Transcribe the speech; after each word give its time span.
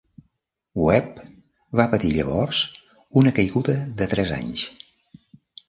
Webb 0.85 1.19
va 1.81 1.85
patir 1.91 2.11
llavors 2.15 2.63
una 3.23 3.37
caiguda 3.41 3.79
de 4.03 4.11
tres 4.17 4.35
anys. 4.43 4.67